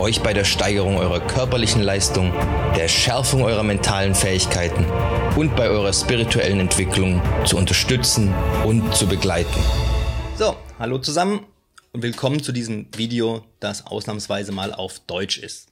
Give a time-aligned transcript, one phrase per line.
[0.00, 2.32] euch bei der Steigerung eurer körperlichen Leistung,
[2.76, 4.84] der Schärfung eurer mentalen Fähigkeiten
[5.36, 9.58] und bei eurer spirituellen Entwicklung zu unterstützen und zu begleiten.
[10.36, 11.46] So, hallo zusammen
[11.92, 15.68] und willkommen zu diesem Video, das ausnahmsweise mal auf Deutsch ist.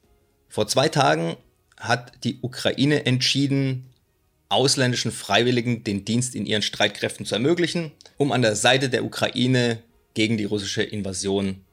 [0.48, 1.36] Vor zwei Tagen
[1.76, 3.90] hat die Ukraine entschieden,
[4.48, 9.82] ausländischen Freiwilligen den Dienst in ihren Streitkräften zu ermöglichen, um an der Seite der Ukraine
[10.14, 11.64] gegen die russische Invasion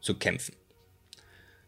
[0.00, 0.54] zu kämpfen.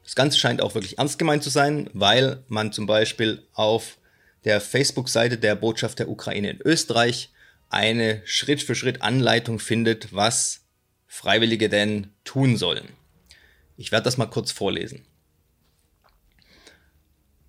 [0.06, 3.99] Das Ganze scheint auch wirklich ernst gemeint zu sein, weil man zum Beispiel auf
[4.45, 7.30] der Facebook-Seite der Botschaft der Ukraine in Österreich
[7.71, 10.60] eine Schritt für Schritt Anleitung findet, was
[11.09, 12.87] Freiwillige denn tun sollen.
[13.76, 15.04] Ich werde das mal kurz vorlesen.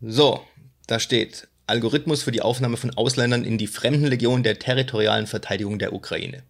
[0.01, 0.43] So,
[0.87, 5.93] da steht Algorithmus für die Aufnahme von Ausländern in die Fremdenlegion der territorialen Verteidigung der
[5.93, 6.41] Ukraine.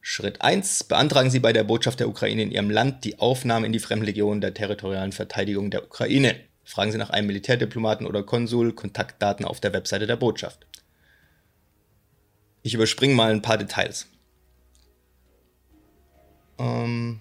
[0.00, 0.84] Schritt 1.
[0.84, 4.40] Beantragen Sie bei der Botschaft der Ukraine in Ihrem Land die Aufnahme in die Fremdenlegion
[4.40, 6.36] der territorialen Verteidigung der Ukraine.
[6.64, 10.66] Fragen Sie nach einem Militärdiplomaten oder Konsul, Kontaktdaten auf der Webseite der Botschaft.
[12.62, 14.06] Ich überspringe mal ein paar Details.
[16.58, 17.20] Ähm,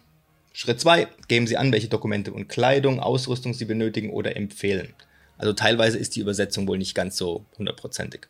[0.53, 1.07] Schritt 2.
[1.27, 4.93] Geben Sie an, welche Dokumente und Kleidung, Ausrüstung Sie benötigen oder empfehlen.
[5.37, 8.27] Also teilweise ist die Übersetzung wohl nicht ganz so hundertprozentig.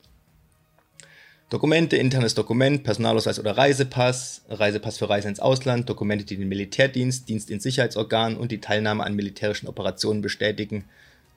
[1.49, 7.29] Dokumente, internes Dokument, Personalausweis oder Reisepass, Reisepass für Reise ins Ausland, Dokumente, die den Militärdienst,
[7.29, 10.83] Dienst in Sicherheitsorganen und die Teilnahme an militärischen Operationen bestätigen,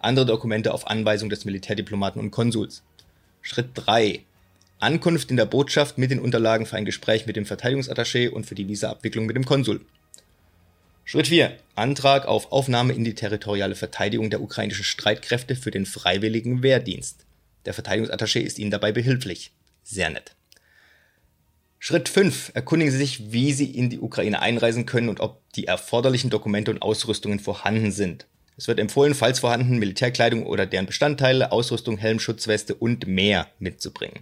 [0.00, 2.83] andere Dokumente auf Anweisung des Militärdiplomaten und Konsuls.
[3.41, 4.25] Schritt 3.
[4.80, 8.57] Ankunft in der Botschaft mit den Unterlagen für ein Gespräch mit dem Verteidigungsattaché und für
[8.57, 9.80] die Visaabwicklung mit dem Konsul.
[11.05, 11.57] Schritt 4.
[11.77, 17.27] Antrag auf Aufnahme in die territoriale Verteidigung der ukrainischen Streitkräfte für den freiwilligen Wehrdienst.
[17.64, 19.52] Der Verteidigungsattaché ist Ihnen dabei behilflich.
[19.90, 20.36] Sehr nett.
[21.80, 22.52] Schritt 5.
[22.55, 26.70] Erkundigen Sie sich, wie Sie in die Ukraine einreisen können und ob die erforderlichen Dokumente
[26.70, 28.27] und Ausrüstungen vorhanden sind.
[28.56, 34.20] Es wird empfohlen, falls vorhanden, Militärkleidung oder deren Bestandteile, Ausrüstung, Helm, Schutzweste und mehr mitzubringen.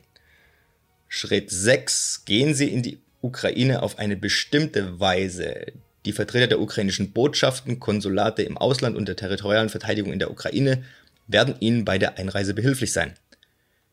[1.06, 2.24] Schritt 6.
[2.24, 5.72] Gehen Sie in die Ukraine auf eine bestimmte Weise.
[6.06, 10.84] Die Vertreter der ukrainischen Botschaften, Konsulate im Ausland und der territorialen Verteidigung in der Ukraine
[11.26, 13.12] werden Ihnen bei der Einreise behilflich sein.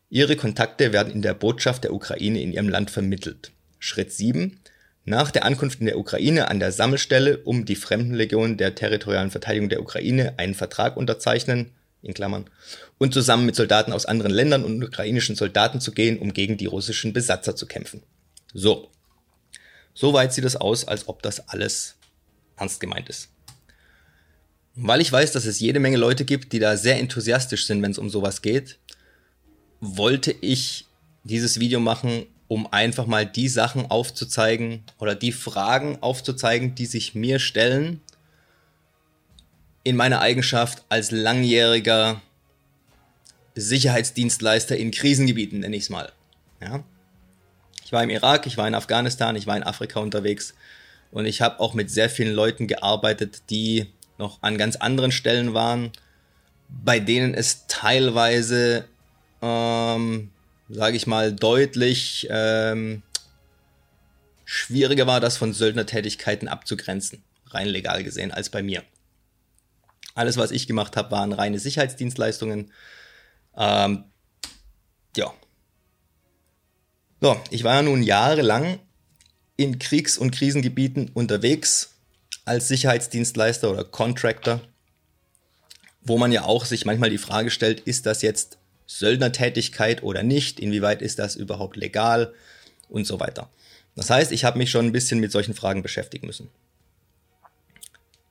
[0.08, 3.52] Ihre Kontakte werden in der Botschaft der Ukraine in Ihrem Land vermittelt.
[3.78, 4.60] Schritt 7
[5.08, 9.68] nach der Ankunft in der Ukraine an der Sammelstelle um die Fremdenlegion der territorialen Verteidigung
[9.68, 11.70] der Ukraine einen Vertrag unterzeichnen,
[12.02, 12.50] in Klammern,
[12.98, 16.66] und zusammen mit Soldaten aus anderen Ländern und ukrainischen Soldaten zu gehen, um gegen die
[16.66, 18.02] russischen Besatzer zu kämpfen.
[18.52, 18.90] So.
[19.94, 21.94] Soweit sieht es aus, als ob das alles
[22.56, 23.28] ernst gemeint ist.
[24.74, 27.92] Weil ich weiß, dass es jede Menge Leute gibt, die da sehr enthusiastisch sind, wenn
[27.92, 28.78] es um sowas geht,
[29.80, 30.86] wollte ich
[31.24, 37.14] dieses Video machen, um einfach mal die Sachen aufzuzeigen oder die Fragen aufzuzeigen, die sich
[37.14, 38.00] mir stellen
[39.82, 42.20] in meiner Eigenschaft als langjähriger
[43.54, 46.12] Sicherheitsdienstleister in Krisengebieten, nenne ich es mal.
[46.60, 46.82] Ja?
[47.84, 50.54] Ich war im Irak, ich war in Afghanistan, ich war in Afrika unterwegs
[51.12, 53.86] und ich habe auch mit sehr vielen Leuten gearbeitet, die
[54.18, 55.92] noch an ganz anderen Stellen waren,
[56.68, 58.86] bei denen es teilweise,
[59.42, 60.30] ähm,
[60.68, 63.02] sage ich mal, deutlich ähm,
[64.44, 68.82] schwieriger war, das von Söldnertätigkeiten abzugrenzen, rein legal gesehen, als bei mir.
[70.14, 72.72] Alles, was ich gemacht habe, waren reine Sicherheitsdienstleistungen.
[73.56, 74.04] Ähm,
[75.16, 75.32] ja.
[77.20, 78.78] So, ich war ja nun jahrelang
[79.56, 81.94] in Kriegs- und Krisengebieten unterwegs
[82.44, 84.60] als Sicherheitsdienstleister oder Contractor,
[86.02, 90.60] wo man ja auch sich manchmal die Frage stellt, ist das jetzt Söldnertätigkeit oder nicht?
[90.60, 92.32] Inwieweit ist das überhaupt legal?
[92.88, 93.50] Und so weiter.
[93.96, 96.50] Das heißt, ich habe mich schon ein bisschen mit solchen Fragen beschäftigen müssen.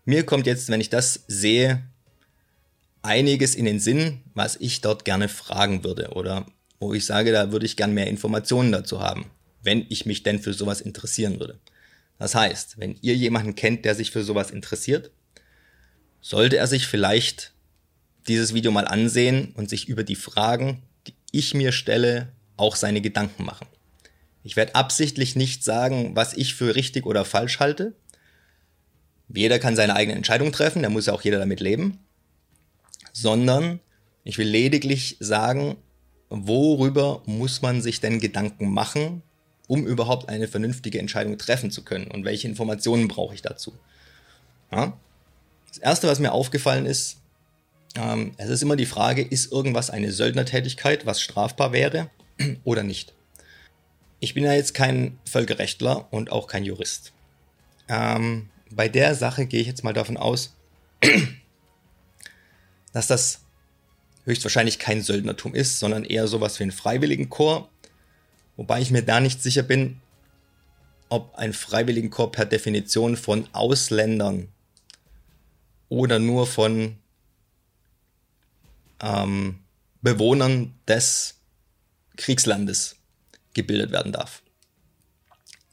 [0.05, 1.83] Mir kommt jetzt, wenn ich das sehe,
[3.01, 6.45] einiges in den Sinn, was ich dort gerne fragen würde oder
[6.79, 9.31] wo ich sage, da würde ich gern mehr Informationen dazu haben,
[9.61, 11.59] wenn ich mich denn für sowas interessieren würde.
[12.19, 15.11] Das heißt, wenn ihr jemanden kennt, der sich für sowas interessiert,
[16.21, 17.54] sollte er sich vielleicht
[18.27, 23.01] dieses Video mal ansehen und sich über die Fragen, die ich mir stelle, auch seine
[23.01, 23.67] Gedanken machen.
[24.43, 27.93] Ich werde absichtlich nicht sagen, was ich für richtig oder falsch halte.
[29.27, 31.99] Jeder kann seine eigene Entscheidung treffen, da muss ja auch jeder damit leben.
[33.11, 33.79] Sondern
[34.23, 35.77] ich will lediglich sagen,
[36.29, 39.23] worüber muss man sich denn Gedanken machen,
[39.67, 42.07] um überhaupt eine vernünftige Entscheidung treffen zu können?
[42.11, 43.73] Und welche Informationen brauche ich dazu?
[44.71, 44.97] Ja?
[45.67, 47.17] Das Erste, was mir aufgefallen ist,
[47.95, 52.09] ähm, es ist immer die Frage, ist irgendwas eine Söldnertätigkeit, was strafbar wäre
[52.63, 53.13] oder nicht?
[54.19, 57.13] Ich bin ja jetzt kein Völkerrechtler und auch kein Jurist.
[57.87, 60.55] Ähm, bei der Sache gehe ich jetzt mal davon aus,
[62.93, 63.41] dass das
[64.25, 67.69] höchstwahrscheinlich kein Söldnertum ist, sondern eher sowas wie ein Freiwilligenchor.
[68.57, 70.01] Wobei ich mir da nicht sicher bin,
[71.09, 74.47] ob ein Freiwilligenchor per Definition von Ausländern
[75.89, 76.97] oder nur von
[79.05, 79.59] ähm,
[80.01, 81.35] Bewohnern des
[82.17, 82.97] Kriegslandes
[83.53, 84.41] gebildet werden darf.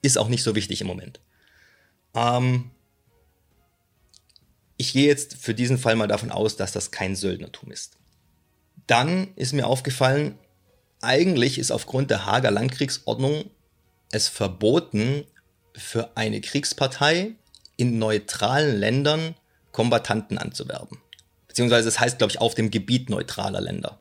[0.02, 1.20] Ist auch nicht so wichtig im Moment.
[2.14, 2.70] Ähm,
[4.76, 7.96] ich gehe jetzt für diesen Fall mal davon aus, dass das kein Söldnertum ist.
[8.86, 10.38] Dann ist mir aufgefallen,
[11.00, 13.50] eigentlich ist aufgrund der Hager Landkriegsordnung
[14.10, 15.24] es verboten,
[15.74, 17.32] für eine Kriegspartei
[17.76, 19.34] in neutralen Ländern
[19.72, 20.98] Kombattanten anzuwerben.
[21.52, 24.00] Beziehungsweise es das heißt, glaube ich, auf dem Gebiet neutraler Länder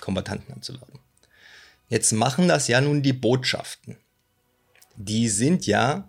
[0.00, 0.98] Kombattanten anzuwerben.
[1.88, 3.98] Jetzt machen das ja nun die Botschaften.
[4.96, 6.08] Die sind ja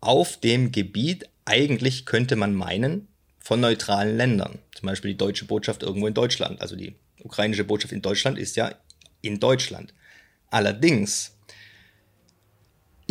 [0.00, 3.08] auf dem Gebiet, eigentlich könnte man meinen,
[3.40, 4.58] von neutralen Ländern.
[4.74, 6.62] Zum Beispiel die deutsche Botschaft irgendwo in Deutschland.
[6.62, 8.74] Also die ukrainische Botschaft in Deutschland ist ja
[9.20, 9.92] in Deutschland.
[10.48, 11.36] Allerdings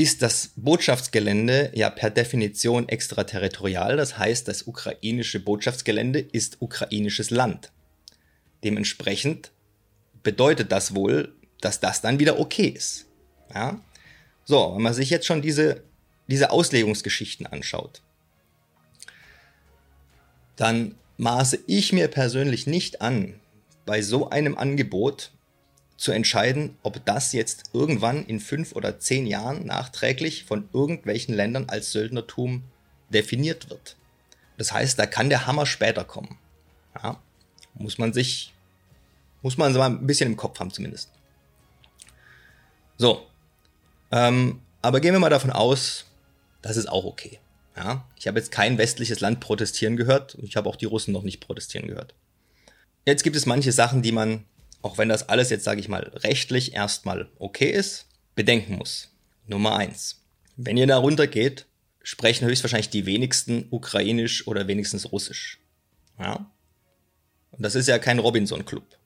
[0.01, 3.97] ist das Botschaftsgelände ja per Definition extraterritorial.
[3.97, 7.71] Das heißt, das ukrainische Botschaftsgelände ist ukrainisches Land.
[8.63, 9.51] Dementsprechend
[10.23, 13.05] bedeutet das wohl, dass das dann wieder okay ist.
[13.53, 13.79] Ja?
[14.43, 15.83] So, wenn man sich jetzt schon diese,
[16.27, 18.01] diese Auslegungsgeschichten anschaut,
[20.55, 23.39] dann maße ich mir persönlich nicht an,
[23.85, 25.31] bei so einem Angebot
[26.01, 31.69] zu entscheiden, ob das jetzt irgendwann in fünf oder zehn Jahren nachträglich von irgendwelchen Ländern
[31.69, 32.63] als Söldnertum
[33.09, 33.97] definiert wird.
[34.57, 36.39] Das heißt, da kann der Hammer später kommen.
[36.95, 37.21] Ja,
[37.75, 38.51] muss man sich,
[39.43, 41.11] muss man mal ein bisschen im Kopf haben zumindest.
[42.97, 43.27] So,
[44.11, 46.05] ähm, aber gehen wir mal davon aus,
[46.63, 47.37] das ist auch okay.
[47.77, 50.35] Ja, ich habe jetzt kein westliches Land protestieren gehört.
[50.41, 52.15] Ich habe auch die Russen noch nicht protestieren gehört.
[53.05, 54.45] Jetzt gibt es manche Sachen, die man,
[54.81, 59.09] auch wenn das alles jetzt, sage ich mal, rechtlich erstmal okay ist, bedenken muss.
[59.47, 60.21] Nummer eins.
[60.55, 61.65] Wenn ihr da runter geht,
[62.03, 65.59] sprechen höchstwahrscheinlich die wenigsten Ukrainisch oder wenigstens Russisch.
[66.19, 66.51] Ja?
[67.51, 68.97] Und das ist ja kein Robinson-Club.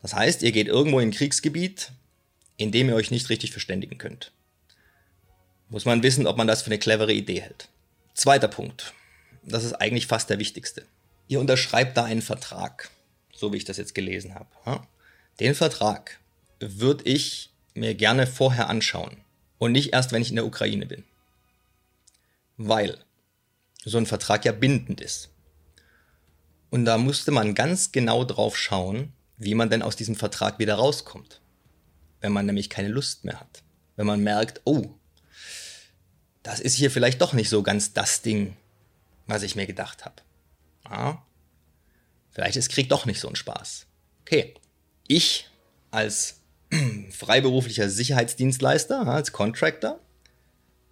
[0.00, 1.92] Das heißt, ihr geht irgendwo in ein Kriegsgebiet,
[2.56, 4.32] in dem ihr euch nicht richtig verständigen könnt.
[5.68, 7.68] Muss man wissen, ob man das für eine clevere Idee hält.
[8.14, 8.92] Zweiter Punkt.
[9.42, 10.84] Das ist eigentlich fast der wichtigste.
[11.28, 12.90] Ihr unterschreibt da einen Vertrag,
[13.42, 14.86] so wie ich das jetzt gelesen habe.
[15.40, 16.20] Den Vertrag
[16.60, 19.16] würde ich mir gerne vorher anschauen
[19.58, 21.02] und nicht erst, wenn ich in der Ukraine bin.
[22.56, 22.98] Weil
[23.84, 25.30] so ein Vertrag ja bindend ist.
[26.70, 30.76] Und da musste man ganz genau drauf schauen, wie man denn aus diesem Vertrag wieder
[30.76, 31.40] rauskommt.
[32.20, 33.64] Wenn man nämlich keine Lust mehr hat.
[33.96, 34.94] Wenn man merkt, oh,
[36.44, 38.56] das ist hier vielleicht doch nicht so ganz das Ding,
[39.26, 40.22] was ich mir gedacht habe.
[40.88, 41.26] Ja,
[42.32, 43.86] vielleicht ist Krieg doch nicht so ein Spaß.
[44.22, 44.54] Okay,
[45.06, 45.48] ich
[45.90, 46.40] als
[47.10, 50.00] freiberuflicher Sicherheitsdienstleister, als Contractor,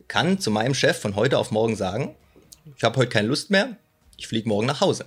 [0.08, 2.14] kann zu meinem Chef von heute auf morgen sagen,
[2.76, 3.76] ich habe heute keine Lust mehr,
[4.16, 5.06] ich fliege morgen nach Hause.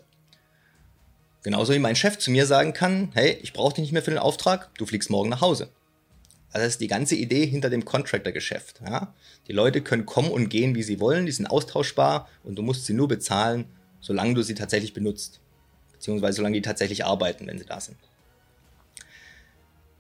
[1.43, 4.11] Genauso wie mein Chef zu mir sagen kann, hey, ich brauche dich nicht mehr für
[4.11, 5.69] den Auftrag, du fliegst morgen nach Hause.
[6.53, 8.81] Also das ist die ganze Idee hinter dem Contractor-Geschäft.
[8.85, 9.13] Ja?
[9.47, 12.85] Die Leute können kommen und gehen, wie sie wollen, die sind austauschbar und du musst
[12.85, 13.65] sie nur bezahlen,
[13.99, 15.41] solange du sie tatsächlich benutzt.
[16.03, 17.95] Beziehungsweise solange die tatsächlich arbeiten, wenn sie da sind.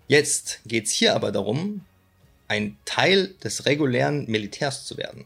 [0.09, 1.85] Jetzt geht es hier aber darum,
[2.49, 5.23] ein Teil des regulären Militärs zu werden.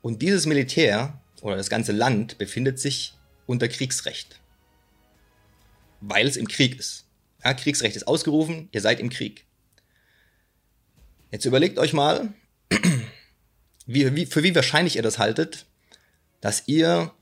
[0.00, 3.14] Und dieses Militär oder das ganze Land befindet sich
[3.46, 4.38] unter Kriegsrecht.
[6.00, 7.04] Weil es im Krieg ist.
[7.44, 9.44] Ja, Kriegsrecht ist ausgerufen, ihr seid im Krieg.
[11.32, 12.32] Jetzt überlegt euch mal,
[13.86, 15.66] wie, wie, für wie wahrscheinlich ihr das haltet,
[16.40, 17.12] dass ihr,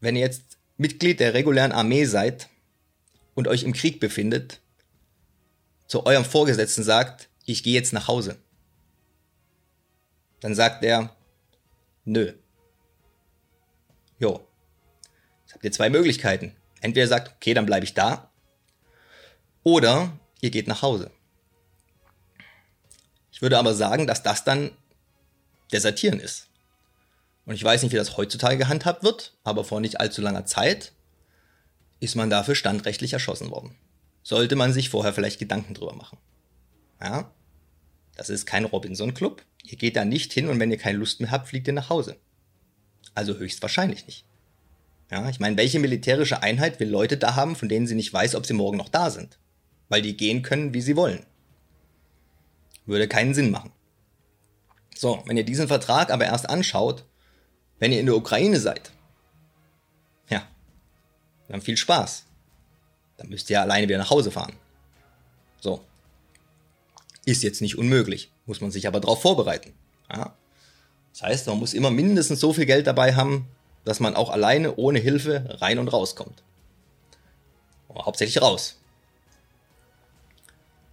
[0.00, 0.47] wenn ihr jetzt
[0.78, 2.48] Mitglied der regulären Armee seid
[3.34, 4.60] und euch im Krieg befindet,
[5.86, 8.38] zu eurem Vorgesetzten sagt, ich gehe jetzt nach Hause.
[10.40, 11.14] Dann sagt er,
[12.04, 12.32] nö.
[14.18, 14.46] Jo.
[15.42, 16.54] Jetzt habt ihr zwei Möglichkeiten.
[16.80, 18.30] Entweder ihr sagt, okay, dann bleibe ich da.
[19.64, 21.10] Oder ihr geht nach Hause.
[23.32, 24.70] Ich würde aber sagen, dass das dann
[25.72, 26.47] Desertieren ist.
[27.48, 30.92] Und ich weiß nicht, wie das heutzutage gehandhabt wird, aber vor nicht allzu langer Zeit
[31.98, 33.74] ist man dafür standrechtlich erschossen worden.
[34.22, 36.18] Sollte man sich vorher vielleicht Gedanken drüber machen.
[37.00, 37.32] Ja?
[38.16, 39.46] Das ist kein Robinson-Club.
[39.64, 41.88] Ihr geht da nicht hin und wenn ihr keine Lust mehr habt, fliegt ihr nach
[41.88, 42.16] Hause.
[43.14, 44.26] Also höchstwahrscheinlich nicht.
[45.10, 48.34] Ja, ich meine, welche militärische Einheit will Leute da haben, von denen sie nicht weiß,
[48.34, 49.38] ob sie morgen noch da sind?
[49.88, 51.24] Weil die gehen können, wie sie wollen.
[52.84, 53.72] Würde keinen Sinn machen.
[54.94, 57.06] So, wenn ihr diesen Vertrag aber erst anschaut,
[57.78, 58.90] wenn ihr in der Ukraine seid,
[60.28, 60.46] ja,
[61.48, 62.24] dann viel Spaß.
[63.16, 64.52] Dann müsst ihr alleine wieder nach Hause fahren.
[65.60, 65.84] So.
[67.24, 69.74] Ist jetzt nicht unmöglich, muss man sich aber darauf vorbereiten.
[70.10, 70.34] Ja.
[71.12, 73.48] Das heißt, man muss immer mindestens so viel Geld dabei haben,
[73.84, 76.42] dass man auch alleine ohne Hilfe rein und rauskommt.
[77.88, 78.78] Aber hauptsächlich raus.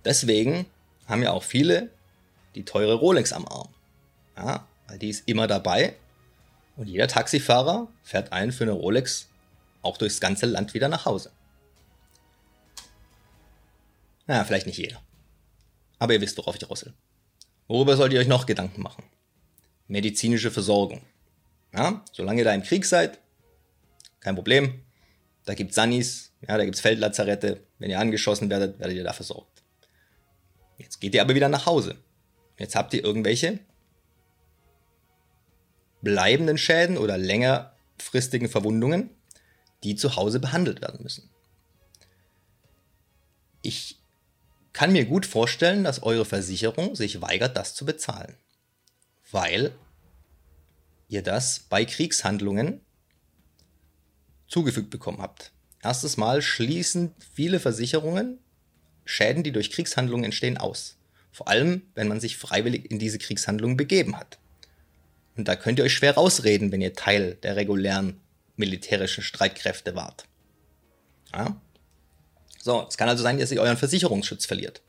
[0.03, 0.65] Deswegen
[1.07, 1.89] haben ja auch viele
[2.55, 3.69] die teure Rolex am Arm.
[4.37, 5.95] Ja, weil die ist immer dabei
[6.75, 9.29] und jeder Taxifahrer fährt einen für eine Rolex
[9.81, 11.31] auch durchs ganze Land wieder nach Hause.
[14.27, 15.01] Naja, vielleicht nicht jeder.
[15.99, 16.85] Aber ihr wisst, worauf ich raus.
[17.67, 19.03] Worüber sollt ihr euch noch Gedanken machen?
[19.87, 21.01] Medizinische Versorgung.
[21.73, 23.19] Ja, solange ihr da im Krieg seid,
[24.19, 24.81] kein Problem.
[25.45, 27.61] Da gibt's Sannis, ja, da gibt's Feldlazarette.
[27.77, 29.61] Wenn ihr angeschossen werdet, werdet ihr da versorgt.
[30.77, 31.97] Jetzt geht ihr aber wieder nach Hause.
[32.57, 33.59] Jetzt habt ihr irgendwelche
[36.05, 39.09] bleibenden Schäden oder längerfristigen Verwundungen,
[39.83, 41.29] die zu Hause behandelt werden müssen.
[43.61, 43.99] Ich
[44.71, 48.37] kann mir gut vorstellen, dass eure Versicherung sich weigert, das zu bezahlen,
[49.31, 49.73] weil
[51.09, 52.81] ihr das bei Kriegshandlungen
[54.47, 55.51] zugefügt bekommen habt.
[55.81, 58.39] Erstes Mal schließen viele Versicherungen
[59.05, 60.97] Schäden, die durch Kriegshandlungen entstehen, aus.
[61.31, 64.39] Vor allem, wenn man sich freiwillig in diese Kriegshandlungen begeben hat.
[65.37, 68.19] Und da könnt ihr euch schwer rausreden, wenn ihr Teil der regulären
[68.55, 70.25] militärischen Streitkräfte wart.
[71.33, 71.59] Ja?
[72.61, 74.81] So, es kann also sein, dass ihr euren Versicherungsschutz verliert.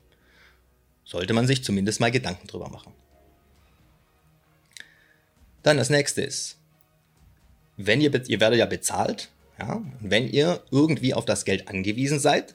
[1.05, 2.93] Sollte man sich zumindest mal Gedanken drüber machen.
[5.63, 6.59] Dann das nächste ist,
[7.77, 12.55] wenn ihr, ihr werdet ja bezahlt, ja, wenn ihr irgendwie auf das Geld angewiesen seid,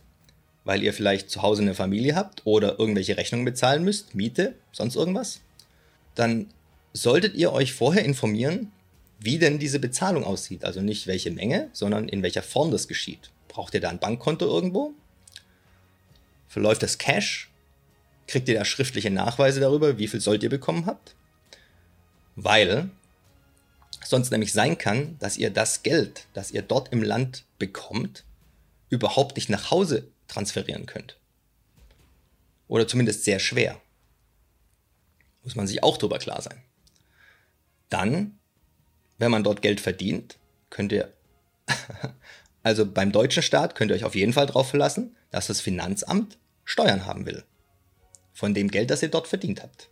[0.63, 4.95] weil ihr vielleicht zu Hause eine Familie habt oder irgendwelche Rechnungen bezahlen müsst, Miete, sonst
[4.95, 5.41] irgendwas,
[6.15, 6.47] dann
[6.93, 8.71] solltet ihr euch vorher informieren,
[9.19, 10.65] wie denn diese Bezahlung aussieht.
[10.65, 13.31] Also nicht welche Menge, sondern in welcher Form das geschieht.
[13.47, 14.93] Braucht ihr da ein Bankkonto irgendwo?
[16.47, 17.51] Verläuft das Cash?
[18.27, 21.15] Kriegt ihr da schriftliche Nachweise darüber, wie viel Sold ihr bekommen habt?
[22.35, 22.89] Weil
[24.03, 28.25] sonst nämlich sein kann, dass ihr das Geld, das ihr dort im Land bekommt,
[28.89, 31.17] überhaupt nicht nach Hause transferieren könnt.
[32.67, 33.79] Oder zumindest sehr schwer.
[35.43, 36.61] Muss man sich auch drüber klar sein.
[37.91, 38.39] Dann,
[39.19, 40.39] wenn man dort Geld verdient,
[40.71, 41.13] könnt ihr,
[42.63, 46.39] also beim deutschen Staat könnt ihr euch auf jeden Fall darauf verlassen, dass das Finanzamt
[46.63, 47.43] Steuern haben will.
[48.33, 49.89] Von dem Geld, das ihr dort verdient habt.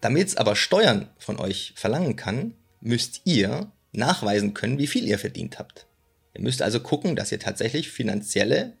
[0.00, 5.18] Damit es aber Steuern von euch verlangen kann, müsst ihr nachweisen können, wie viel ihr
[5.18, 5.86] verdient habt.
[6.32, 8.74] Ihr müsst also gucken, dass ihr tatsächlich finanzielle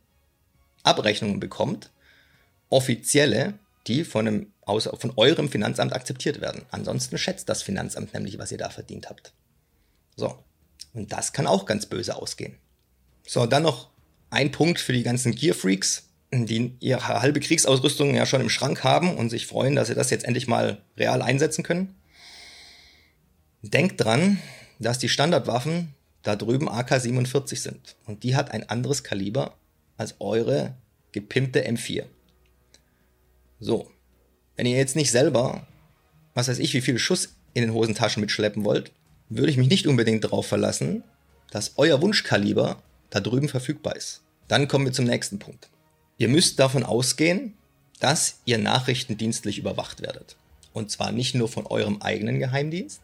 [0.82, 1.90] Abrechnungen bekommt,
[2.70, 3.54] offizielle,
[3.86, 6.62] die von, einem, von eurem Finanzamt akzeptiert werden.
[6.70, 9.32] Ansonsten schätzt das Finanzamt nämlich, was ihr da verdient habt.
[10.16, 10.38] So,
[10.92, 12.56] und das kann auch ganz böse ausgehen.
[13.26, 13.90] So, dann noch
[14.30, 18.84] ein Punkt für die ganzen Gear Freaks, die ihre halbe Kriegsausrüstung ja schon im Schrank
[18.84, 21.94] haben und sich freuen, dass sie das jetzt endlich mal real einsetzen können.
[23.62, 24.40] Denkt dran,
[24.78, 27.96] dass die Standardwaffen da drüben AK-47 sind.
[28.06, 29.56] Und die hat ein anderes Kaliber
[29.96, 30.76] als eure
[31.12, 32.04] gepimpte M4.
[33.58, 33.90] So,
[34.56, 35.66] wenn ihr jetzt nicht selber,
[36.34, 38.92] was weiß ich, wie viele Schuss in den Hosentaschen mitschleppen wollt,
[39.28, 41.02] würde ich mich nicht unbedingt darauf verlassen,
[41.50, 44.22] dass euer Wunschkaliber da drüben verfügbar ist.
[44.48, 45.68] Dann kommen wir zum nächsten Punkt.
[46.18, 47.54] Ihr müsst davon ausgehen,
[47.98, 50.36] dass ihr nachrichtendienstlich überwacht werdet.
[50.72, 53.00] Und zwar nicht nur von eurem eigenen Geheimdienst,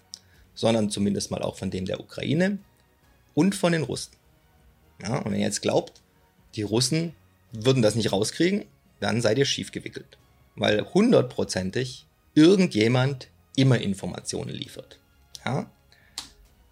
[0.54, 2.58] sondern zumindest mal auch von dem der Ukraine,
[3.36, 4.12] und von den Russen.
[5.00, 6.00] Ja, und wenn ihr jetzt glaubt,
[6.56, 7.14] die Russen
[7.52, 8.64] würden das nicht rauskriegen,
[8.98, 10.18] dann seid ihr schief gewickelt.
[10.56, 14.98] Weil hundertprozentig irgendjemand immer Informationen liefert.
[15.44, 15.70] Ja?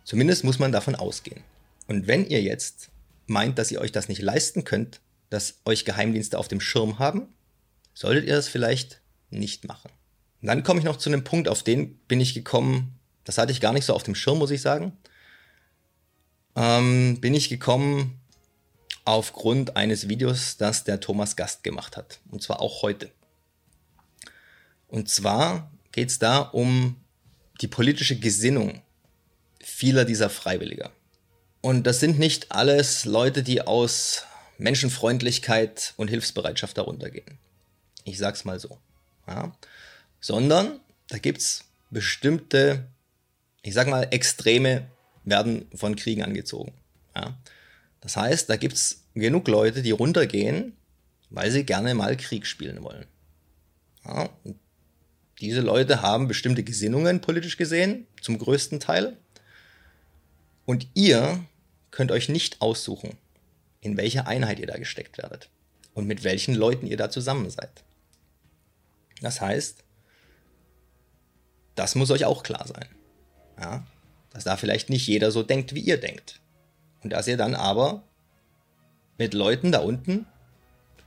[0.04, 1.42] Zumindest muss man davon ausgehen.
[1.86, 2.90] Und wenn ihr jetzt
[3.26, 5.00] meint, dass ihr euch das nicht leisten könnt,
[5.30, 7.28] dass euch Geheimdienste auf dem Schirm haben,
[7.94, 9.00] solltet ihr das vielleicht
[9.30, 9.90] nicht machen.
[10.42, 13.52] Und dann komme ich noch zu einem Punkt, auf den bin ich gekommen, das hatte
[13.52, 14.92] ich gar nicht so auf dem Schirm, muss ich sagen
[16.56, 18.20] ähm, bin ich gekommen
[19.04, 22.20] aufgrund eines Videos, das der Thomas Gast gemacht hat.
[22.30, 23.10] Und zwar auch heute.
[24.94, 26.94] Und zwar geht es da um
[27.60, 28.80] die politische Gesinnung
[29.58, 30.92] vieler dieser Freiwilliger.
[31.62, 34.22] Und das sind nicht alles Leute, die aus
[34.56, 37.38] Menschenfreundlichkeit und Hilfsbereitschaft darunter gehen.
[38.04, 38.78] Ich sag's mal so.
[39.26, 39.52] ja,
[40.20, 42.86] sondern da gibt es bestimmte,
[43.62, 44.86] ich sag mal, Extreme
[45.24, 46.72] werden von Kriegen angezogen.
[47.16, 47.36] Ja.
[48.00, 50.76] Das heißt, da gibt es genug Leute, die runtergehen,
[51.30, 53.06] weil sie gerne mal Krieg spielen wollen.
[54.04, 54.30] Ja,
[55.40, 59.16] diese Leute haben bestimmte Gesinnungen politisch gesehen, zum größten Teil.
[60.64, 61.44] Und ihr
[61.90, 63.16] könnt euch nicht aussuchen,
[63.80, 65.48] in welche Einheit ihr da gesteckt werdet
[65.92, 67.84] und mit welchen Leuten ihr da zusammen seid.
[69.20, 69.84] Das heißt,
[71.74, 72.88] das muss euch auch klar sein.
[73.60, 73.86] Ja?
[74.30, 76.40] Dass da vielleicht nicht jeder so denkt, wie ihr denkt.
[77.02, 78.02] Und dass ihr dann aber
[79.18, 80.26] mit Leuten da unten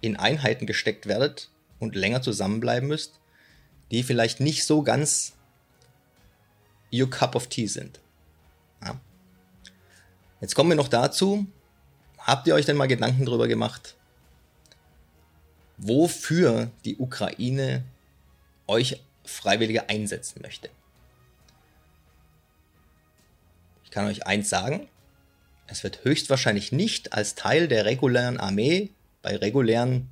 [0.02, 3.20] in Einheiten gesteckt werdet und länger zusammenbleiben müsst,
[3.92, 5.34] die vielleicht nicht so ganz
[6.94, 8.00] your cup of tea sind.
[8.84, 9.00] Ja?
[10.42, 11.46] Jetzt kommen wir noch dazu,
[12.20, 13.96] habt ihr euch denn mal Gedanken darüber gemacht,
[15.78, 17.84] wofür die Ukraine
[18.68, 20.70] euch Freiwillige einsetzen möchte?
[23.84, 24.88] Ich kann euch eins sagen,
[25.68, 28.92] es wird höchstwahrscheinlich nicht als Teil der regulären Armee
[29.22, 30.10] bei regulären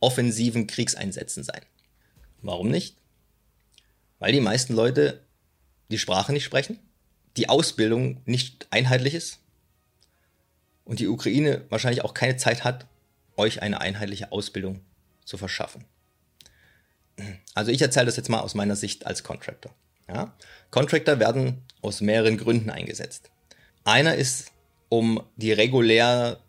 [0.00, 1.62] offensiven Kriegseinsätzen sein.
[2.44, 2.96] Warum nicht?
[4.18, 5.24] Weil die meisten Leute
[5.90, 6.78] die Sprache nicht sprechen,
[7.36, 9.38] die Ausbildung nicht einheitlich ist
[10.84, 12.86] und die Ukraine wahrscheinlich auch keine Zeit hat,
[13.36, 14.82] euch eine einheitliche Ausbildung
[15.24, 15.86] zu verschaffen.
[17.54, 19.74] Also ich erzähle das jetzt mal aus meiner Sicht als Contractor.
[20.06, 20.34] Ja?
[20.70, 23.30] Contractor werden aus mehreren Gründen eingesetzt.
[23.84, 24.52] Einer ist,
[24.90, 26.40] um die, regulär,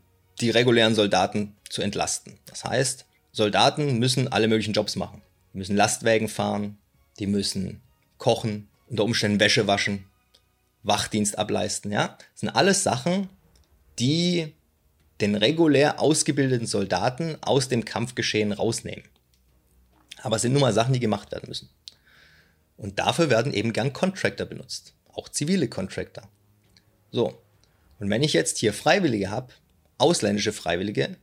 [0.41, 2.37] die regulären Soldaten zu entlasten.
[2.47, 5.21] Das heißt, Soldaten müssen alle möglichen Jobs machen.
[5.55, 6.77] Die müssen Lastwagen fahren,
[7.17, 7.81] die müssen
[8.17, 10.03] kochen, unter Umständen Wäsche waschen,
[10.83, 12.17] Wachdienst ableisten, ja.
[12.33, 13.29] Das sind alles Sachen,
[13.97, 14.53] die
[15.21, 19.05] den regulär ausgebildeten Soldaten aus dem Kampfgeschehen rausnehmen.
[20.23, 21.69] Aber es sind nun mal Sachen, die gemacht werden müssen.
[22.75, 24.93] Und dafür werden eben gern Contractor benutzt.
[25.13, 26.27] Auch zivile Contractor.
[27.11, 27.41] So.
[27.99, 29.53] Und wenn ich jetzt hier Freiwillige habe,
[29.99, 31.15] ausländische Freiwillige,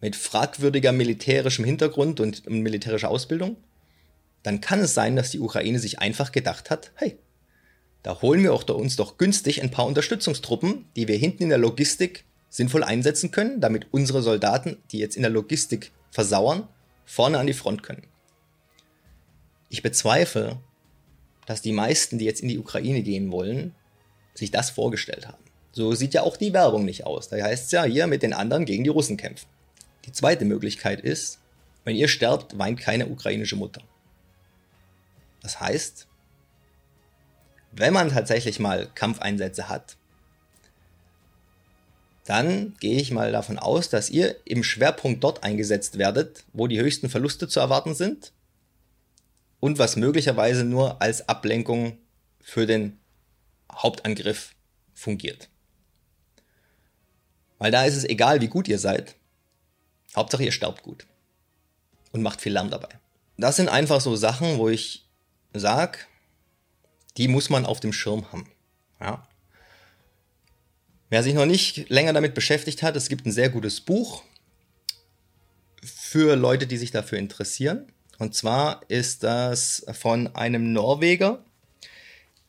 [0.00, 3.56] mit fragwürdiger militärischem Hintergrund und militärischer Ausbildung,
[4.42, 7.18] dann kann es sein, dass die Ukraine sich einfach gedacht hat, hey,
[8.02, 11.58] da holen wir auch uns doch günstig ein paar Unterstützungstruppen, die wir hinten in der
[11.58, 16.68] Logistik sinnvoll einsetzen können, damit unsere Soldaten, die jetzt in der Logistik versauern,
[17.04, 18.06] vorne an die Front können.
[19.68, 20.58] Ich bezweifle,
[21.46, 23.74] dass die meisten, die jetzt in die Ukraine gehen wollen,
[24.34, 25.42] sich das vorgestellt haben.
[25.72, 27.28] So sieht ja auch die Werbung nicht aus.
[27.28, 29.46] Da heißt es ja hier mit den anderen gegen die Russen kämpfen.
[30.06, 31.40] Die zweite Möglichkeit ist,
[31.84, 33.82] wenn ihr sterbt, weint keine ukrainische Mutter.
[35.48, 36.06] Das heißt,
[37.72, 39.96] wenn man tatsächlich mal Kampfeinsätze hat,
[42.26, 46.78] dann gehe ich mal davon aus, dass ihr im Schwerpunkt dort eingesetzt werdet, wo die
[46.78, 48.34] höchsten Verluste zu erwarten sind
[49.58, 51.96] und was möglicherweise nur als Ablenkung
[52.42, 52.98] für den
[53.72, 54.54] Hauptangriff
[54.92, 55.48] fungiert.
[57.56, 59.14] Weil da ist es egal, wie gut ihr seid.
[60.14, 61.06] Hauptsache ihr sterbt gut.
[62.12, 62.90] Und macht viel Lärm dabei.
[63.38, 65.07] Das sind einfach so Sachen, wo ich
[65.52, 66.06] sag,
[67.16, 68.50] die muss man auf dem Schirm haben.
[69.00, 69.26] Ja.
[71.10, 74.22] Wer sich noch nicht länger damit beschäftigt hat, es gibt ein sehr gutes Buch
[75.82, 77.90] für Leute, die sich dafür interessieren.
[78.18, 81.44] Und zwar ist das von einem Norweger,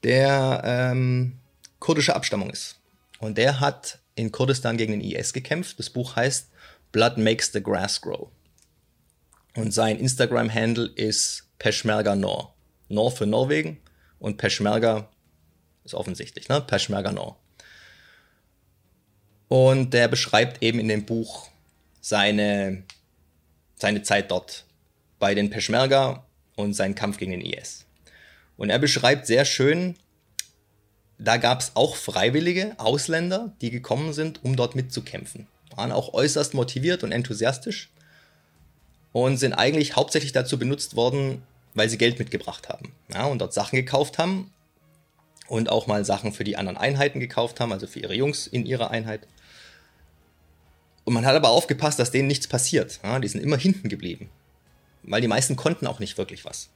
[0.03, 1.39] der ähm,
[1.79, 2.79] kurdische Abstammung ist.
[3.19, 5.79] Und der hat in Kurdistan gegen den IS gekämpft.
[5.79, 6.49] Das Buch heißt
[6.91, 8.29] Blood Makes the Grass Grow.
[9.55, 12.55] Und sein Instagram-Handle ist Peshmerga Nor.
[12.89, 13.79] Nor für Norwegen
[14.19, 15.09] und Peshmerga
[15.85, 16.61] ist offensichtlich, ne?
[16.61, 17.37] Peshmerga Nor.
[19.47, 21.49] Und der beschreibt eben in dem Buch
[22.01, 22.83] seine,
[23.75, 24.65] seine Zeit dort
[25.17, 26.25] bei den Peshmerga
[26.55, 27.85] und seinen Kampf gegen den IS.
[28.57, 29.95] Und er beschreibt sehr schön,
[31.17, 35.47] da gab es auch freiwillige Ausländer, die gekommen sind, um dort mitzukämpfen.
[35.75, 37.89] Waren auch äußerst motiviert und enthusiastisch
[39.11, 41.41] und sind eigentlich hauptsächlich dazu benutzt worden,
[41.79, 42.91] weil sie Geld mitgebracht haben.
[43.13, 44.51] Ja, und dort Sachen gekauft haben
[45.47, 48.65] und auch mal Sachen für die anderen Einheiten gekauft haben, also für ihre Jungs in
[48.65, 49.25] ihrer Einheit.
[51.05, 52.99] Und man hat aber aufgepasst, dass denen nichts passiert.
[53.01, 54.29] Ja, die sind immer hinten geblieben.
[55.03, 56.69] Weil die meisten konnten auch nicht wirklich was.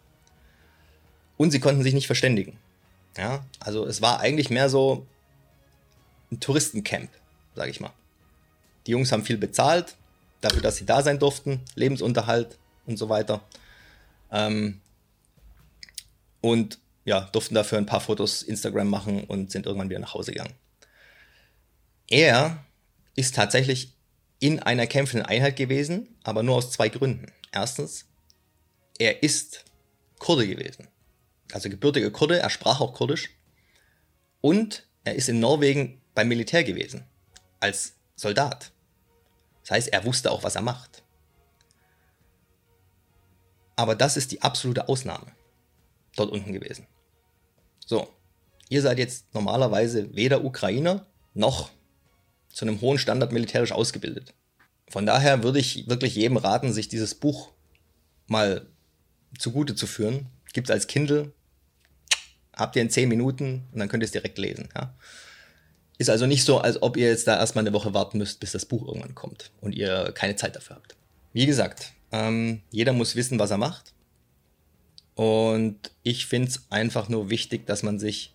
[1.36, 2.58] Und sie konnten sich nicht verständigen.
[3.18, 5.06] Ja, also es war eigentlich mehr so
[6.32, 7.10] ein Touristencamp,
[7.56, 7.92] sage ich mal.
[8.88, 9.98] Die Jungs haben viel bezahlt,
[10.40, 13.42] dafür, dass sie da sein durften, Lebensunterhalt und so weiter.
[14.32, 14.80] Ähm,
[16.44, 20.34] und ja, durften dafür ein paar Fotos Instagram machen und sind irgendwann wieder nach Hause
[20.34, 20.54] gegangen.
[22.10, 22.66] Er
[23.16, 23.96] ist tatsächlich
[24.40, 27.32] in einer kämpfenden Einheit gewesen, aber nur aus zwei Gründen.
[27.54, 28.06] Erstens,
[29.00, 29.64] er ist
[30.20, 30.90] Kurde gewesen.
[31.54, 33.30] Also gebürtiger Kurde, er sprach auch Kurdisch.
[34.42, 37.06] Und er ist in Norwegen beim Militär gewesen.
[37.62, 38.74] Als Soldat.
[39.62, 41.04] Das heißt, er wusste auch, was er macht.
[43.78, 45.32] Aber das ist die absolute Ausnahme
[46.16, 46.88] dort unten gewesen.
[47.86, 48.08] So,
[48.70, 51.72] ihr seid jetzt normalerweise weder Ukrainer noch
[52.50, 54.34] zu einem hohen Standard militärisch ausgebildet.
[54.90, 57.52] Von daher würde ich wirklich jedem raten, sich dieses Buch
[58.28, 58.68] mal
[59.38, 60.28] zugute zu führen.
[60.54, 61.34] Gibt es als Kindle,
[62.56, 64.70] habt ihr in 10 Minuten und dann könnt ihr es direkt lesen.
[64.76, 64.94] Ja?
[65.98, 68.52] Ist also nicht so, als ob ihr jetzt da erstmal eine Woche warten müsst, bis
[68.52, 70.96] das Buch irgendwann kommt und ihr keine Zeit dafür habt.
[71.34, 73.93] Wie gesagt, ähm, jeder muss wissen, was er macht.
[75.16, 78.34] Und ich finde es einfach nur wichtig, dass man sich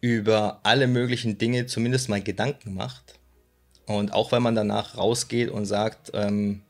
[0.00, 3.18] über alle möglichen Dinge zumindest mal Gedanken macht.
[3.86, 6.62] Und auch wenn man danach rausgeht und sagt, ähm,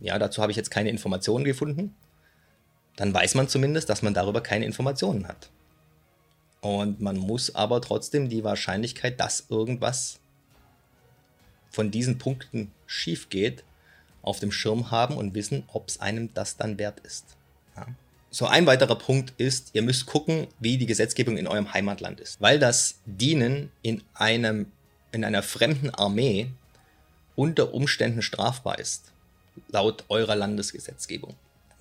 [0.00, 1.94] ja, dazu habe ich jetzt keine Informationen gefunden,
[2.96, 5.50] dann weiß man zumindest, dass man darüber keine Informationen hat.
[6.60, 10.20] Und man muss aber trotzdem die Wahrscheinlichkeit, dass irgendwas
[11.70, 13.64] von diesen Punkten schief geht,
[14.22, 17.36] auf dem Schirm haben und wissen, ob es einem das dann wert ist.
[17.76, 17.86] Ja.
[18.30, 22.40] So ein weiterer Punkt ist, ihr müsst gucken, wie die Gesetzgebung in eurem Heimatland ist,
[22.40, 24.72] weil das Dienen in einem
[25.12, 26.50] in einer fremden Armee
[27.36, 29.12] unter Umständen strafbar ist,
[29.68, 31.34] laut eurer Landesgesetzgebung.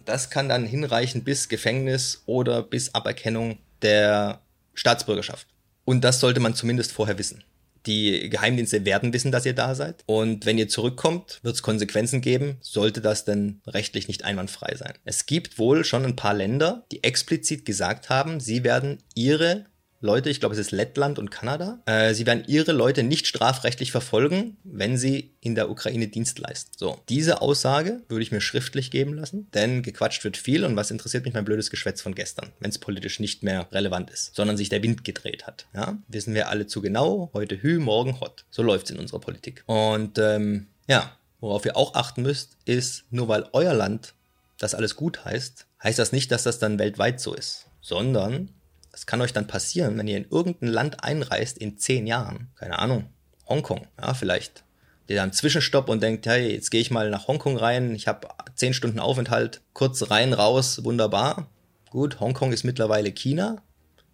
[0.06, 4.42] Das kann dann hinreichen bis Gefängnis oder bis Aberkennung der
[4.74, 5.48] Staatsbürgerschaft.
[5.86, 7.44] Und das sollte man zumindest vorher wissen.
[7.86, 10.04] Die Geheimdienste werden wissen, dass ihr da seid.
[10.06, 14.94] Und wenn ihr zurückkommt, wird es Konsequenzen geben, sollte das denn rechtlich nicht einwandfrei sein.
[15.06, 19.66] Es gibt wohl schon ein paar Länder, die explizit gesagt haben, sie werden ihre
[20.04, 23.92] Leute, ich glaube es ist Lettland und Kanada, äh, sie werden ihre Leute nicht strafrechtlich
[23.92, 26.72] verfolgen, wenn sie in der Ukraine Dienst leisten.
[26.76, 30.90] So, diese Aussage würde ich mir schriftlich geben lassen, denn gequatscht wird viel und was
[30.90, 34.58] interessiert mich mein blödes Geschwätz von gestern, wenn es politisch nicht mehr relevant ist, sondern
[34.58, 35.68] sich der Wind gedreht hat.
[35.76, 38.46] Ja, wissen wir alle zu genau, heute Hü, morgen Hot.
[38.50, 39.64] So läuft es in unserer Politik.
[39.68, 44.16] Und ähm, ja, worauf ihr auch achten müsst, ist, nur weil euer Land
[44.58, 48.50] das alles gut heißt, heißt das nicht, dass das dann weltweit so ist, sondern
[48.92, 52.50] das kann euch dann passieren, wenn ihr in irgendein Land einreist in zehn Jahren.
[52.56, 53.06] Keine Ahnung.
[53.48, 54.64] Hongkong, ja, vielleicht.
[55.10, 58.28] Der dann Zwischenstopp und denkt, hey, jetzt gehe ich mal nach Hongkong rein, ich habe
[58.56, 61.50] zehn Stunden Aufenthalt, kurz rein, raus, wunderbar.
[61.90, 63.62] Gut, Hongkong ist mittlerweile China.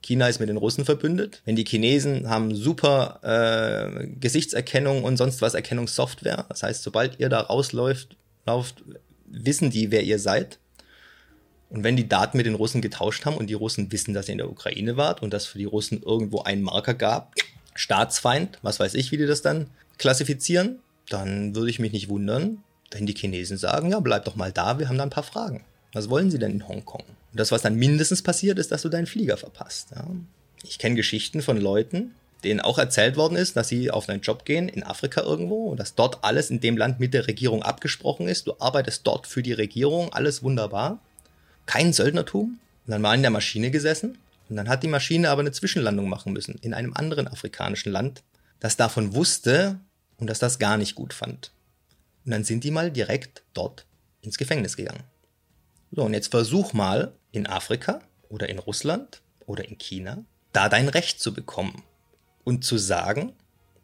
[0.01, 1.41] China ist mit den Russen verbündet.
[1.45, 6.45] Wenn die Chinesen haben super äh, Gesichtserkennung und sonst was Erkennungssoftware.
[6.49, 8.83] Das heißt, sobald ihr da rausläuft, lauft,
[9.25, 10.59] wissen die, wer ihr seid.
[11.69, 14.34] Und wenn die Daten mit den Russen getauscht haben und die Russen wissen, dass ihr
[14.34, 17.34] in der Ukraine wart und dass für die Russen irgendwo einen Marker gab,
[17.75, 22.63] Staatsfeind, was weiß ich, wie die das dann klassifizieren, dann würde ich mich nicht wundern,
[22.91, 25.63] wenn die Chinesen sagen, ja, bleib doch mal da, wir haben da ein paar Fragen.
[25.93, 27.01] Was wollen sie denn in Hongkong?
[27.01, 29.89] Und das, was dann mindestens passiert, ist, dass du deinen Flieger verpasst.
[29.95, 30.06] Ja.
[30.63, 34.45] Ich kenne Geschichten von Leuten, denen auch erzählt worden ist, dass sie auf einen Job
[34.45, 38.27] gehen in Afrika irgendwo und dass dort alles in dem Land mit der Regierung abgesprochen
[38.27, 38.47] ist.
[38.47, 40.99] Du arbeitest dort für die Regierung, alles wunderbar
[41.67, 42.60] kein Söldnertum.
[42.86, 44.17] Und dann war in der Maschine gesessen
[44.49, 48.23] und dann hat die Maschine aber eine Zwischenlandung machen müssen in einem anderen afrikanischen Land,
[48.60, 49.80] das davon wusste
[50.17, 51.51] und das das gar nicht gut fand.
[52.25, 53.86] Und dann sind die mal direkt dort
[54.21, 55.03] ins Gefängnis gegangen.
[55.91, 60.89] So, und jetzt versuch mal in Afrika oder in Russland oder in China da dein
[60.89, 61.84] Recht zu bekommen
[62.43, 63.34] und zu sagen,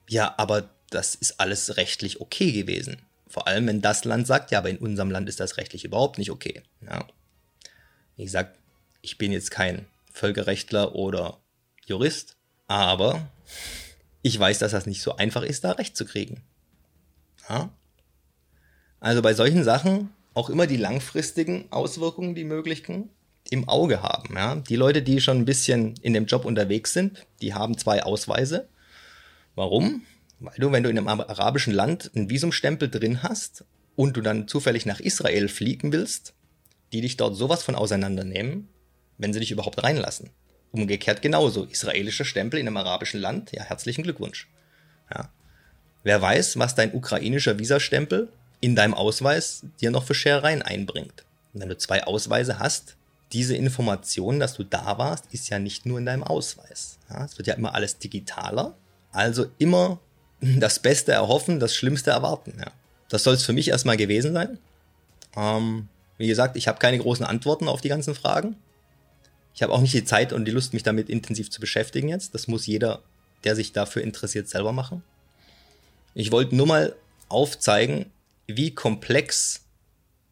[0.09, 2.97] ja, aber das ist alles rechtlich okay gewesen.
[3.27, 6.17] Vor allem, wenn das Land sagt, ja, aber in unserem Land ist das rechtlich überhaupt
[6.17, 6.61] nicht okay.
[6.81, 7.05] Ja.
[8.15, 8.57] Wie gesagt,
[9.01, 11.39] ich bin jetzt kein Völkerrechtler oder
[11.85, 13.27] Jurist, aber
[14.21, 16.41] ich weiß, dass das nicht so einfach ist, da Recht zu kriegen.
[17.49, 17.69] Ja?
[18.99, 23.09] Also bei solchen Sachen auch immer die langfristigen Auswirkungen, die möglichen,
[23.49, 24.35] im Auge haben.
[24.35, 24.55] Ja?
[24.55, 28.69] Die Leute, die schon ein bisschen in dem Job unterwegs sind, die haben zwei Ausweise.
[29.55, 30.03] Warum?
[30.39, 34.47] Weil du, wenn du in einem arabischen Land einen Visumstempel drin hast und du dann
[34.47, 36.33] zufällig nach Israel fliegen willst,
[36.93, 38.69] die dich dort sowas von auseinandernehmen,
[39.17, 40.29] wenn sie dich überhaupt reinlassen.
[40.71, 41.65] Umgekehrt genauso.
[41.65, 44.47] Israelischer Stempel in einem arabischen Land, ja, herzlichen Glückwunsch.
[45.13, 45.29] Ja.
[46.03, 48.29] Wer weiß, was dein ukrainischer Visastempel
[48.59, 51.25] in deinem Ausweis dir noch für Scherereien einbringt.
[51.53, 52.95] Und wenn du zwei Ausweise hast,
[53.31, 56.99] diese Information, dass du da warst, ist ja nicht nur in deinem Ausweis.
[57.09, 58.75] Ja, es wird ja immer alles digitaler.
[59.11, 59.99] Also immer
[60.41, 62.53] das Beste erhoffen, das Schlimmste erwarten.
[62.59, 62.71] Ja.
[63.09, 64.59] Das soll es für mich erstmal gewesen sein.
[65.35, 68.55] Ähm, wie gesagt, ich habe keine großen Antworten auf die ganzen Fragen.
[69.53, 72.33] Ich habe auch nicht die Zeit und die Lust, mich damit intensiv zu beschäftigen jetzt.
[72.33, 73.01] Das muss jeder,
[73.43, 75.03] der sich dafür interessiert, selber machen.
[76.15, 76.95] Ich wollte nur mal
[77.29, 78.11] aufzeigen,
[78.47, 79.61] wie komplex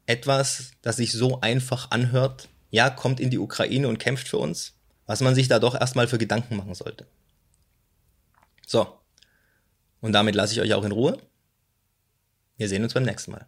[0.06, 4.74] etwas, das sich so einfach anhört, ja, kommt in die Ukraine und kämpft für uns,
[5.06, 7.06] was man sich da doch erstmal für Gedanken machen sollte.
[8.66, 8.88] So,
[10.02, 11.18] und damit lasse ich euch auch in Ruhe.
[12.58, 13.48] Wir sehen uns beim nächsten Mal.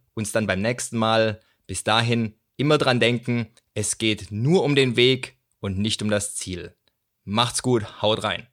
[0.13, 1.39] uns dann beim nächsten Mal.
[1.67, 6.35] Bis dahin immer dran denken, es geht nur um den Weg und nicht um das
[6.35, 6.75] Ziel.
[7.23, 8.47] Macht's gut, haut rein.